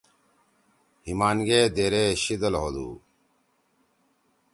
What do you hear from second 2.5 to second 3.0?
ہودُو۔